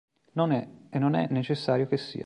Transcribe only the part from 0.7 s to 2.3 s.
e non è necessario che sia".